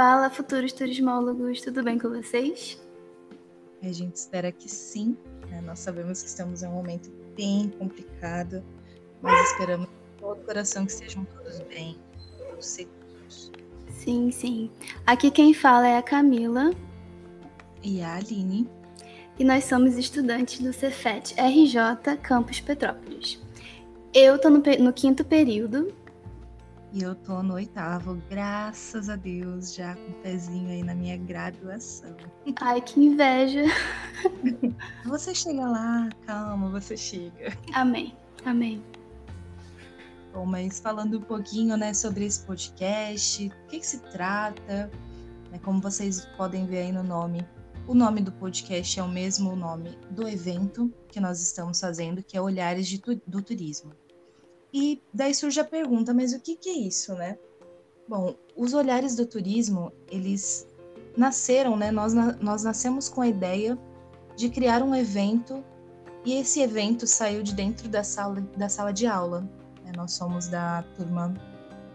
[0.00, 2.80] Fala, futuros turismólogos, tudo bem com vocês?
[3.82, 5.14] A gente espera que sim.
[5.50, 5.60] Né?
[5.60, 8.64] Nós sabemos que estamos em um momento bem complicado,
[9.20, 11.98] mas esperamos de todo coração que estejam todos bem,
[12.38, 13.52] todos seguros.
[13.90, 14.70] Sim, sim.
[15.06, 16.72] Aqui quem fala é a Camila.
[17.82, 18.66] E a Aline.
[19.38, 23.38] E nós somos estudantes do Cefet RJ Campus Petrópolis.
[24.14, 25.92] Eu estou no, no quinto período
[26.92, 31.16] e eu tô no oitavo, graças a Deus, já com o pezinho aí na minha
[31.16, 32.16] graduação.
[32.60, 33.62] Ai, que inveja.
[35.06, 37.56] Você chega lá, calma, você chega.
[37.72, 38.82] Amém, amém.
[40.32, 44.90] Bom, mas falando um pouquinho, né, sobre esse podcast, o que, que se trata,
[45.50, 47.44] né, como vocês podem ver aí no nome,
[47.86, 52.36] o nome do podcast é o mesmo nome do evento que nós estamos fazendo, que
[52.36, 53.92] é Olhares de, do Turismo.
[54.72, 57.38] E daí surge a pergunta, mas o que, que é isso, né?
[58.08, 60.66] Bom, os olhares do turismo, eles
[61.16, 61.90] nasceram, né?
[61.90, 63.78] Nós, nós nascemos com a ideia
[64.36, 65.62] de criar um evento
[66.24, 69.40] e esse evento saiu de dentro da sala, da sala de aula.
[69.84, 69.92] Né?
[69.96, 71.34] Nós somos da turma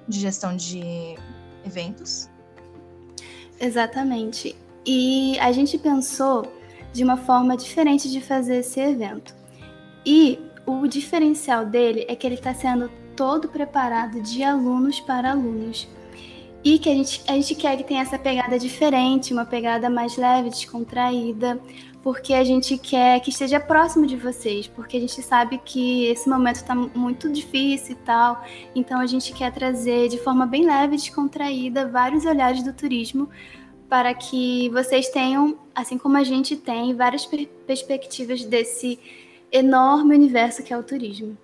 [0.07, 1.15] de gestão de
[1.65, 2.29] eventos.
[3.59, 4.55] Exatamente.
[4.85, 6.51] E a gente pensou
[6.93, 9.35] de uma forma diferente de fazer esse evento.
[10.05, 15.87] E o diferencial dele é que ele está sendo todo preparado de alunos para alunos.
[16.63, 20.17] E que a gente, a gente quer que tenha essa pegada diferente, uma pegada mais
[20.17, 21.61] leve, descontraída,
[22.01, 26.27] porque a gente quer que esteja próximo de vocês, porque a gente sabe que esse
[26.27, 28.43] momento está muito difícil e tal.
[28.75, 33.29] Então a gente quer trazer de forma bem leve, descontraída, vários olhares do turismo
[33.87, 38.99] para que vocês tenham, assim como a gente tem, várias per perspectivas desse
[39.51, 41.37] enorme universo que é o turismo.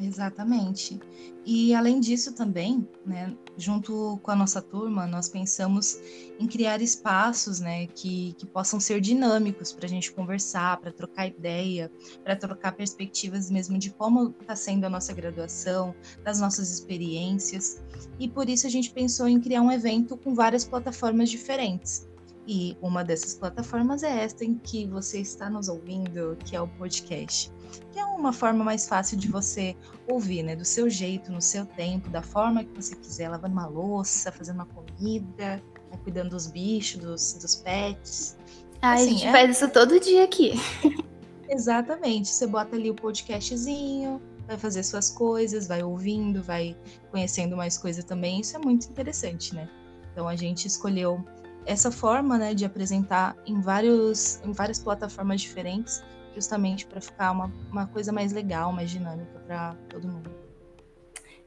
[0.00, 1.00] Exatamente.
[1.44, 5.98] E além disso também, né, junto com a nossa turma, nós pensamos
[6.38, 11.26] em criar espaços, né, que, que possam ser dinâmicos para a gente conversar, para trocar
[11.26, 11.90] ideia,
[12.22, 17.82] para trocar perspectivas mesmo de como está sendo a nossa graduação, das nossas experiências.
[18.20, 22.07] E por isso a gente pensou em criar um evento com várias plataformas diferentes.
[22.50, 26.66] E uma dessas plataformas é esta em que você está nos ouvindo, que é o
[26.66, 27.52] podcast.
[27.92, 29.76] Que é uma forma mais fácil de você
[30.10, 30.56] ouvir, né?
[30.56, 34.54] Do seu jeito, no seu tempo, da forma que você quiser, lavando uma louça, fazendo
[34.54, 35.98] uma comida, né?
[36.02, 38.38] cuidando dos bichos, dos, dos pets.
[38.80, 39.30] Ah, assim, a gente é...
[39.32, 40.54] faz isso todo dia aqui.
[41.50, 42.28] Exatamente.
[42.28, 46.74] Você bota ali o podcastzinho, vai fazer suas coisas, vai ouvindo, vai
[47.10, 48.40] conhecendo mais coisa também.
[48.40, 49.68] Isso é muito interessante, né?
[50.12, 51.22] Então a gente escolheu
[51.66, 56.02] essa forma né, de apresentar em, vários, em várias plataformas diferentes,
[56.34, 60.48] justamente para ficar uma, uma coisa mais legal, mais dinâmica para todo mundo.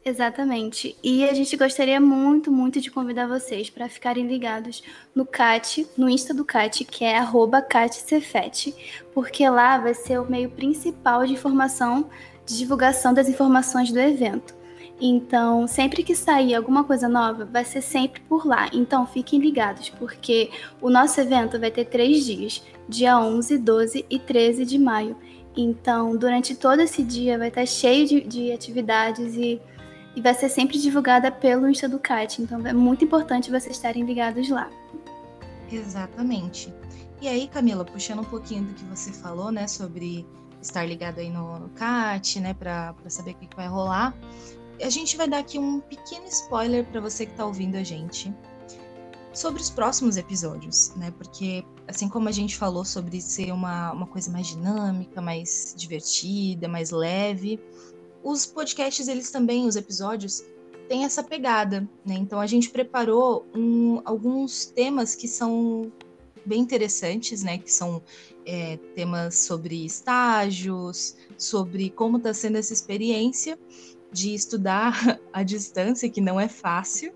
[0.03, 0.97] Exatamente.
[1.03, 4.83] E a gente gostaria muito, muito de convidar vocês para ficarem ligados
[5.13, 7.21] no CAT, no Insta do CAT, que é
[7.69, 8.73] CatCefet,
[9.13, 12.09] porque lá vai ser o meio principal de informação,
[12.45, 14.60] de divulgação das informações do evento.
[15.03, 18.69] Então, sempre que sair alguma coisa nova, vai ser sempre por lá.
[18.71, 24.19] Então, fiquem ligados, porque o nosso evento vai ter três dias: dia 11, 12 e
[24.19, 25.17] 13 de maio.
[25.57, 29.59] Então, durante todo esse dia, vai estar cheio de, de atividades e,
[30.15, 32.39] e vai ser sempre divulgada pelo Insta do CAT.
[32.39, 34.69] Então, é muito importante vocês estarem ligados lá.
[35.71, 36.71] Exatamente.
[37.19, 40.27] E aí, Camila, puxando um pouquinho do que você falou, né, sobre
[40.61, 44.15] estar ligado aí no, no CAT, né, para saber o que, que vai rolar
[44.83, 48.33] a gente vai dar aqui um pequeno spoiler para você que está ouvindo a gente
[49.33, 51.11] sobre os próximos episódios, né?
[51.17, 56.67] Porque assim como a gente falou sobre ser uma, uma coisa mais dinâmica, mais divertida,
[56.67, 57.59] mais leve,
[58.23, 60.43] os podcasts, eles também, os episódios,
[60.87, 62.15] têm essa pegada, né?
[62.15, 65.91] Então a gente preparou um, alguns temas que são
[66.45, 67.57] bem interessantes, né?
[67.57, 68.01] Que são
[68.45, 73.57] é, temas sobre estágios, sobre como está sendo essa experiência
[74.11, 77.13] de estudar à distância, que não é fácil.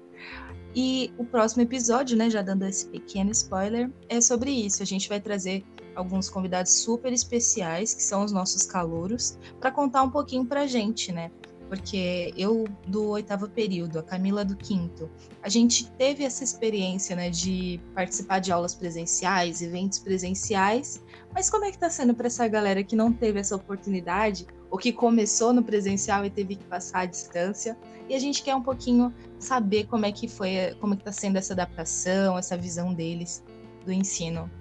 [0.75, 4.83] E o próximo episódio, né, já dando esse pequeno spoiler, é sobre isso.
[4.83, 5.63] A gente vai trazer
[5.95, 10.67] alguns convidados super especiais, que são os nossos calouros, para contar um pouquinho para a
[10.67, 11.31] gente, né?
[11.69, 15.09] Porque eu do oitavo período, a Camila do quinto,
[15.41, 21.01] a gente teve essa experiência, né, de participar de aulas presenciais, eventos presenciais,
[21.33, 24.45] mas como é que está sendo para essa galera que não teve essa oportunidade
[24.75, 27.77] o que começou no presencial e teve que passar à distância.
[28.09, 31.13] E a gente quer um pouquinho saber como é que foi, como é que está
[31.13, 33.41] sendo essa adaptação, essa visão deles
[33.85, 34.51] do ensino.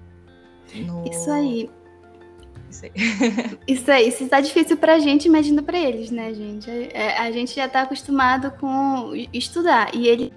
[0.73, 1.05] No...
[1.11, 1.69] Isso aí.
[2.71, 2.93] Isso aí.
[3.67, 4.17] Isso.
[4.17, 6.71] Se está difícil para a gente, imagina para eles, né, gente?
[6.71, 10.33] A, a gente já está acostumado com estudar e ele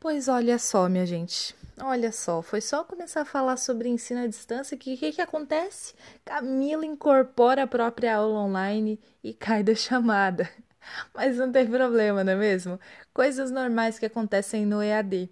[0.00, 1.54] Pois olha só, minha gente.
[1.80, 5.20] Olha só, foi só começar a falar sobre ensino à distância que o que, que
[5.20, 5.94] acontece?
[6.24, 10.50] Camila incorpora a própria aula online e cai da chamada.
[11.14, 12.80] Mas não tem problema, não é mesmo?
[13.12, 15.30] Coisas normais que acontecem no EAD.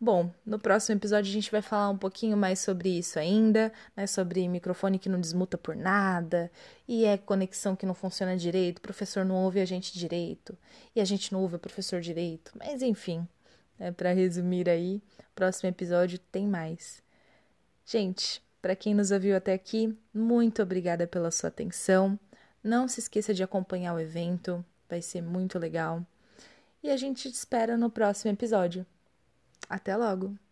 [0.00, 4.06] Bom, no próximo episódio a gente vai falar um pouquinho mais sobre isso ainda, né?
[4.06, 6.50] Sobre microfone que não desmuta por nada,
[6.86, 10.56] e é conexão que não funciona direito, o professor não ouve a gente direito,
[10.94, 12.52] e a gente não ouve o professor direito.
[12.56, 13.26] Mas enfim,
[13.78, 13.92] né?
[13.92, 15.00] para resumir aí,
[15.34, 17.02] próximo episódio tem mais.
[17.86, 22.18] Gente, para quem nos ouviu até aqui, muito obrigada pela sua atenção.
[22.62, 26.04] Não se esqueça de acompanhar o evento, vai ser muito legal.
[26.82, 28.84] E a gente te espera no próximo episódio.
[29.68, 30.47] Até logo!